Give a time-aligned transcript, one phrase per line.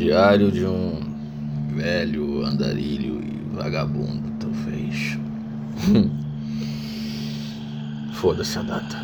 [0.00, 0.98] Diário de um
[1.76, 5.18] velho andarilho e vagabundo, talvez.
[8.14, 8.96] Foda-se a data.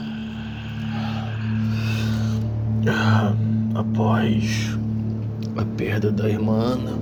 [3.74, 4.78] Após
[5.58, 6.98] a perda da irmã Ana,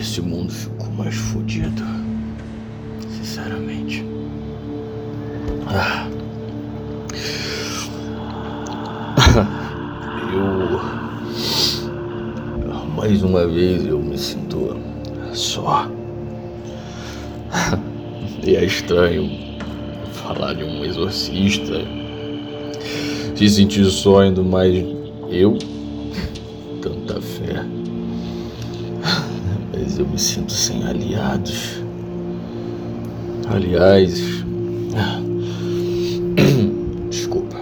[0.00, 1.82] esse mundo ficou mais fodido.
[3.10, 4.02] Sinceramente.
[5.66, 6.17] Ah.
[13.08, 14.76] Mais uma vez eu me sinto
[15.32, 15.90] só.
[18.46, 19.30] E é estranho
[20.12, 21.80] falar de um exorcista.
[23.34, 24.84] Se sentir só ainda mais
[25.30, 25.56] eu.
[26.82, 27.64] Tanta fé.
[29.72, 31.82] Mas eu me sinto sem aliados.
[33.48, 34.20] Aliás.
[37.08, 37.56] Desculpa.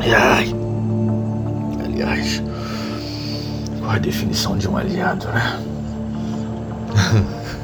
[0.00, 0.54] Ai.
[1.82, 2.42] Aliás.
[3.96, 5.58] A definição de um aliado, né?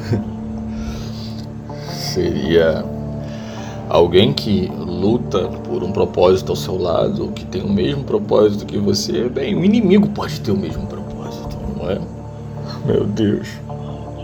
[1.92, 2.82] Seria
[3.86, 8.78] alguém que luta por um propósito ao seu lado, que tem o mesmo propósito que
[8.78, 9.28] você.
[9.28, 12.00] Bem, o inimigo pode ter o mesmo propósito, não é?
[12.86, 13.48] Meu Deus,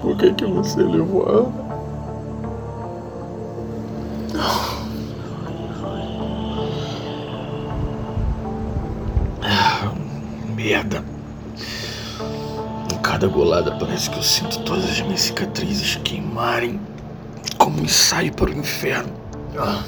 [0.01, 1.53] por que que você levou a Ana?
[9.43, 9.93] Ah,
[10.57, 11.18] merda.
[13.09, 16.79] Cada golada parece que eu sinto todas as minhas cicatrizes queimarem
[17.57, 19.11] como um ensaio para o inferno.
[19.57, 19.83] Ah,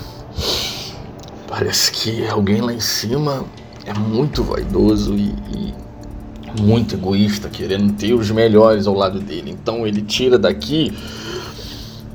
[1.47, 3.45] parece que alguém lá em cima
[3.85, 9.51] é muito vaidoso e, e muito egoísta, querendo ter os melhores ao lado dele.
[9.51, 10.91] Então ele tira daqui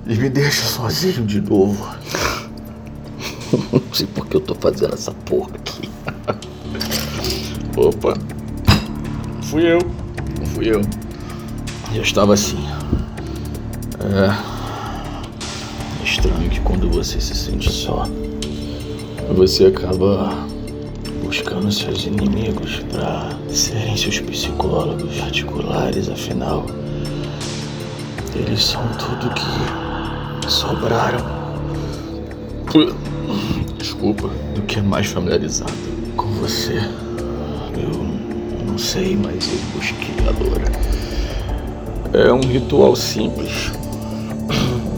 [0.07, 1.87] e me deixa sozinho de novo.
[3.71, 5.87] Não sei por que eu tô fazendo essa porra aqui.
[7.77, 8.17] Opa.
[9.43, 10.04] Fui eu.
[10.55, 10.81] Fui eu.
[11.93, 12.57] Eu estava assim.
[13.99, 14.55] É
[16.01, 18.07] estranho que quando você se sente só,
[19.35, 20.33] você acaba
[21.21, 26.65] buscando seus inimigos para serem seus psicólogos particulares, afinal,
[28.33, 31.35] eles são tudo que sobraram.
[33.77, 35.73] Desculpa, do que é mais familiarizado
[36.15, 36.79] com você.
[37.77, 38.34] Eu
[38.75, 40.65] não sei, mas eu busquei a Dora.
[42.11, 43.71] É um ritual simples.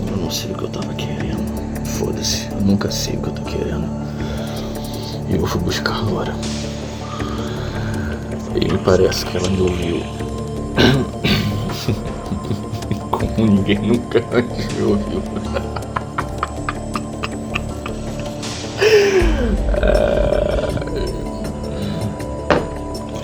[0.09, 1.45] Eu não sei o que eu tava querendo.
[1.85, 3.87] Foda-se, eu nunca sei o que eu tô querendo.
[5.29, 6.33] E eu fui buscar a Laura.
[8.55, 10.01] E parece que ela me ouviu.
[13.11, 15.21] Como ninguém nunca antes me ouviu.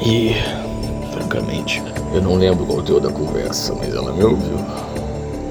[0.06, 0.36] E,
[1.14, 1.82] francamente,
[2.14, 4.58] eu não lembro qual o teu da conversa, mas ela me ouviu.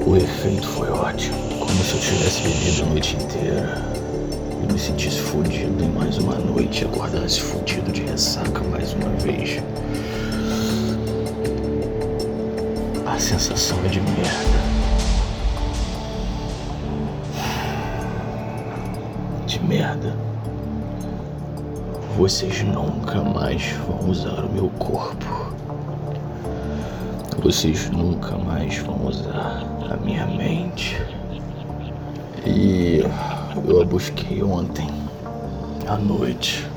[0.06, 1.38] O efeito foi ótimo.
[1.58, 3.82] Como se eu tivesse bebido a noite inteira.
[4.62, 9.08] E me sentisse fudido em mais uma noite e acordasse fudido de ressaca mais uma
[9.20, 9.62] vez.
[13.06, 14.60] A sensação é de merda.
[19.46, 20.31] De merda.
[22.16, 25.54] Vocês nunca mais vão usar o meu corpo.
[27.42, 31.00] Vocês nunca mais vão usar a minha mente.
[32.44, 33.02] E
[33.66, 34.88] eu a busquei ontem,
[35.88, 36.68] à noite,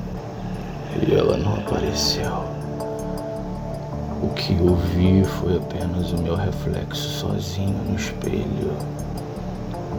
[1.06, 2.32] e ela não apareceu.
[4.24, 8.72] O que eu vi foi apenas o meu reflexo sozinho no espelho.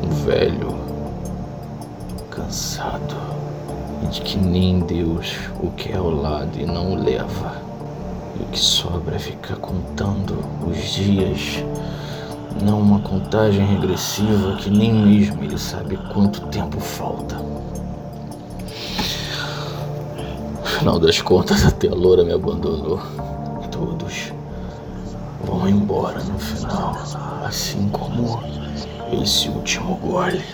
[0.03, 0.86] Um velho,
[2.37, 3.17] cansado,
[4.03, 7.63] e de que nem Deus o quer ao lado e não o leva.
[8.39, 11.65] E o que sobra é ficar contando os dias
[12.63, 17.41] não uma contagem regressiva que nem mesmo ele sabe quanto tempo falta.
[20.63, 23.01] Afinal das contas, até a loura me abandonou.
[23.71, 24.33] Todos
[25.43, 26.97] vão embora no final,
[27.45, 28.41] assim como
[29.23, 30.45] esse último gole.